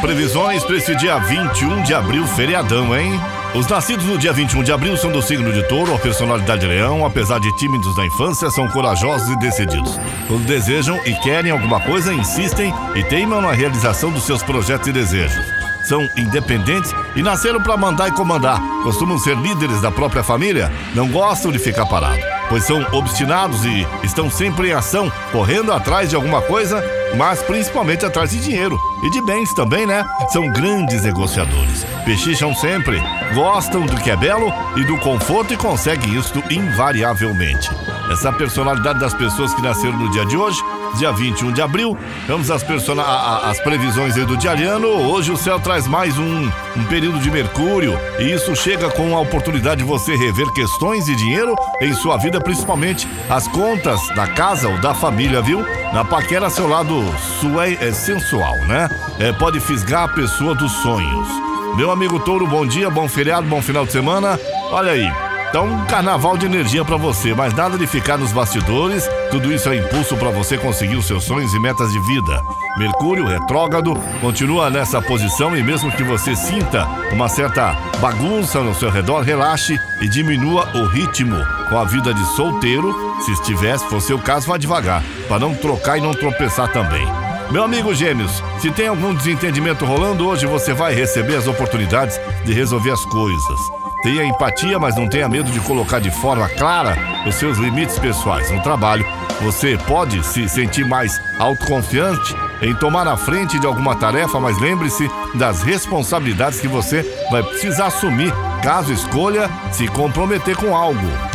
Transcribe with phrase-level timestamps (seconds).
[0.00, 3.20] previsões para esse dia 21 de abril, feriadão, hein?
[3.54, 7.04] Os nascidos no dia 21 de abril são do signo de touro, a personalidade leão,
[7.04, 9.98] apesar de tímidos na infância, são corajosos e decididos.
[10.26, 14.92] Quando desejam e querem alguma coisa, insistem e teimam na realização dos seus projetos e
[14.92, 15.44] desejos.
[15.82, 18.60] São independentes e nasceram para mandar e comandar.
[18.82, 23.86] Costumam ser líderes da própria família, não gostam de ficar parados, pois são obstinados e
[24.02, 29.10] estão sempre em ação, correndo atrás de alguma coisa mas principalmente atrás de dinheiro e
[29.10, 30.04] de bens também, né?
[30.32, 31.84] São grandes negociadores.
[32.04, 33.00] Pechicham sempre,
[33.34, 37.70] gostam do que é belo e do conforto e conseguem isto invariavelmente.
[38.10, 40.60] Essa personalidade das pessoas que nasceram no dia de hoje,
[40.96, 41.96] dia 21 de abril.
[42.26, 44.88] Vamos às, as previsões do diariano.
[44.88, 49.20] Hoje o céu traz mais um, um período de Mercúrio e isso chega com a
[49.20, 54.68] oportunidade de você rever questões de dinheiro em sua vida, principalmente as contas da casa
[54.68, 55.64] ou da família, viu?
[55.92, 57.02] Na paquera, seu lado
[57.40, 58.88] sué é sensual, né?
[59.18, 61.28] É, pode fisgar a pessoa dos sonhos.
[61.76, 64.38] Meu amigo Touro, bom dia, bom feriado, bom final de semana.
[64.72, 69.10] Olha aí, então, um carnaval de energia para você, mas nada de ficar nos bastidores.
[69.32, 72.40] Tudo isso é impulso para você conseguir os seus sonhos e metas de vida.
[72.78, 78.90] Mercúrio retrógrado continua nessa posição e mesmo que você sinta uma certa bagunça no seu
[78.92, 82.94] redor, relaxe e diminua o ritmo com a vida de solteiro.
[83.22, 87.04] Se estivesse, for seu caso, vá devagar, para não trocar e não tropeçar também.
[87.50, 92.52] Meu amigo Gêmeos, se tem algum desentendimento rolando, hoje você vai receber as oportunidades de
[92.52, 93.80] resolver as coisas.
[94.02, 98.50] Tenha empatia, mas não tenha medo de colocar de forma clara os seus limites pessoais.
[98.50, 99.04] No trabalho,
[99.42, 105.10] você pode se sentir mais autoconfiante em tomar a frente de alguma tarefa, mas lembre-se
[105.34, 111.29] das responsabilidades que você vai precisar assumir caso escolha se comprometer com algo.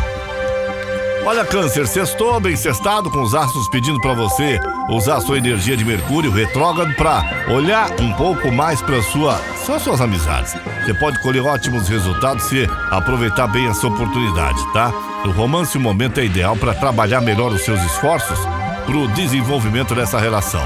[1.28, 5.84] Olha, Câncer, sextou bem cestado com os astros pedindo para você usar sua energia de
[5.84, 10.54] Mercúrio retrógrado para olhar um pouco mais para sua, só suas amizades.
[10.54, 14.94] Você pode colher ótimos resultados se aproveitar bem essa oportunidade, tá?
[15.26, 18.38] O romance, o momento é ideal para trabalhar melhor os seus esforços
[18.86, 20.64] para o desenvolvimento dessa relação.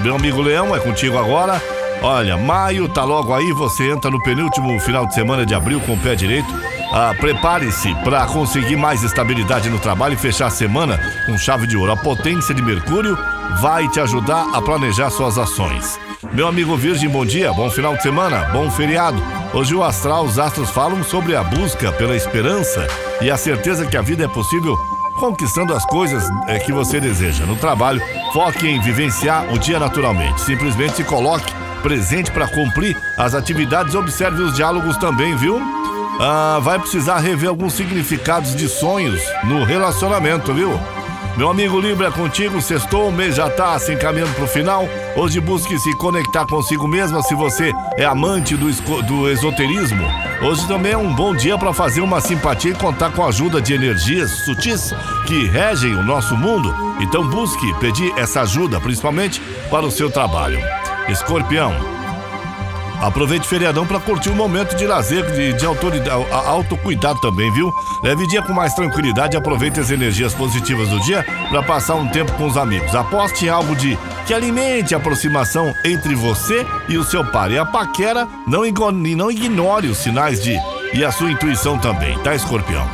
[0.00, 1.62] Meu amigo Leão, é contigo agora.
[2.02, 5.92] Olha, maio tá logo aí, você entra no penúltimo final de semana de abril com
[5.92, 6.52] o pé direito
[6.92, 11.76] ah, Prepare-se para conseguir mais estabilidade no trabalho e fechar a semana com chave de
[11.76, 11.92] ouro.
[11.92, 13.16] A potência de Mercúrio
[13.60, 15.98] vai te ajudar a planejar suas ações.
[16.32, 19.20] Meu amigo Virgem, bom dia, bom final de semana, bom feriado.
[19.52, 22.86] Hoje o astral, os astros falam sobre a busca pela esperança
[23.20, 24.76] e a certeza que a vida é possível
[25.18, 27.44] conquistando as coisas é, que você deseja.
[27.44, 28.00] No trabalho,
[28.32, 30.40] foque em vivenciar o dia naturalmente.
[30.40, 31.52] Simplesmente se coloque
[31.82, 33.94] presente para cumprir as atividades.
[33.94, 35.60] Observe os diálogos também, viu?
[36.20, 40.78] Ah, vai precisar rever alguns significados de sonhos no relacionamento, viu?
[41.36, 44.86] Meu amigo Libra, contigo, sextou, o mês já tá se encaminhando pro final.
[45.16, 48.70] Hoje busque se conectar consigo mesma se você é amante do,
[49.04, 50.06] do esoterismo.
[50.42, 53.58] Hoje também é um bom dia para fazer uma simpatia e contar com a ajuda
[53.62, 54.92] de energias sutis
[55.26, 56.74] que regem o nosso mundo.
[57.00, 60.60] Então busque pedir essa ajuda, principalmente para o seu trabalho.
[61.08, 61.74] Escorpião,
[63.00, 67.72] Aproveite o feriadão para curtir um momento de lazer, de, de autoridade, autocuidado também, viu?
[68.02, 72.08] Leve dia com mais tranquilidade e aproveite as energias positivas do dia para passar um
[72.08, 72.94] tempo com os amigos.
[72.94, 77.50] Aposte em algo de que alimente a aproximação entre você e o seu par.
[77.50, 78.62] E a paquera não,
[79.16, 80.58] não ignore os sinais de
[80.92, 82.88] e a sua intuição também, tá, escorpião?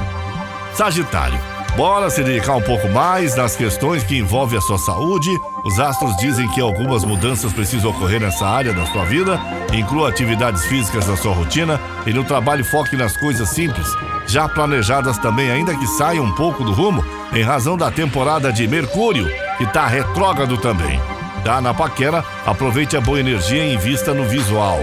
[0.75, 1.56] Sagitário.
[1.77, 5.29] Bora se dedicar um pouco mais nas questões que envolvem a sua saúde.
[5.63, 9.39] Os astros dizem que algumas mudanças precisam ocorrer nessa área da sua vida.
[9.75, 13.87] Inclua atividades físicas na sua rotina e no trabalho foque nas coisas simples,
[14.27, 17.05] já planejadas também, ainda que saia um pouco do rumo,
[17.35, 20.99] em razão da temporada de Mercúrio, que está retrógrado também.
[21.45, 24.81] Já na paquera, aproveite a boa energia e invista no visual.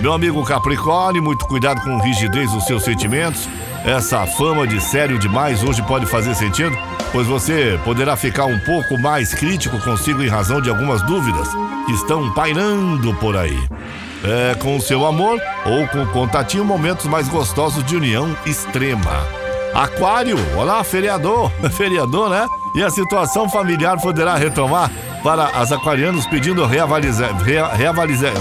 [0.00, 3.48] Meu amigo Capricórnio, muito cuidado com rigidez dos seus sentimentos.
[3.84, 6.76] Essa fama de sério demais hoje pode fazer sentido,
[7.12, 11.48] pois você poderá ficar um pouco mais crítico consigo em razão de algumas dúvidas
[11.86, 13.58] que estão pairando por aí.
[14.24, 19.24] É, com o seu amor ou com o contatinho, momentos mais gostosos de união extrema.
[19.72, 22.46] Aquário, olá, feriador, feriador, né?
[22.74, 24.90] E a situação familiar poderá retomar
[25.22, 27.28] para as aquarianos pedindo reavaliza,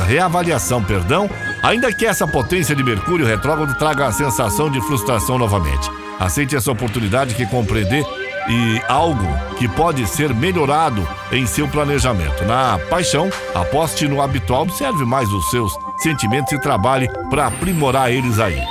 [0.07, 1.29] reavaliação, perdão,
[1.67, 5.91] ainda que essa potência de Mercúrio retrógrado traga a sensação de frustração novamente.
[6.17, 8.05] Aceite essa oportunidade que compreender
[8.49, 9.27] e algo
[9.57, 12.45] que pode ser melhorado em seu planejamento.
[12.45, 18.39] Na paixão, aposte no habitual, observe mais os seus sentimentos e trabalhe para aprimorar eles
[18.39, 18.63] aí.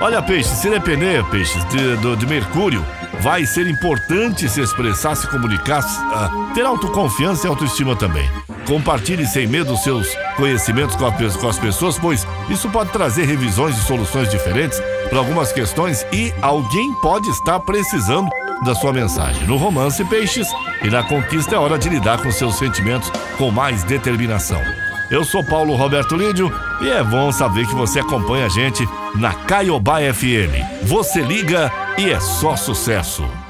[0.00, 2.84] Olha, peixe, se depender, peixes, de, de, de Mercúrio,
[3.20, 8.28] vai ser importante se expressar, se comunicar, uh, ter autoconfiança e autoestima também.
[8.66, 14.30] Compartilhe sem medo seus conhecimentos com, as pessoas, pois isso pode trazer revisões e soluções
[14.30, 18.28] diferentes para algumas questões e alguém pode estar precisando
[18.64, 19.46] da sua mensagem.
[19.46, 20.48] No romance Peixes
[20.82, 24.62] e na conquista é hora de lidar com seus sentimentos com mais determinação.
[25.10, 26.50] Eu sou Paulo Roberto Lídio
[26.80, 30.84] e é bom saber que você acompanha a gente na Caiobá FM.
[30.84, 33.43] Você liga e é só sucesso.